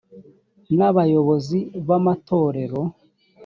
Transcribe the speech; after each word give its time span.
n 0.77 0.79
abayobozi 0.89 1.59
b 1.87 1.89
amatorero 1.97 2.81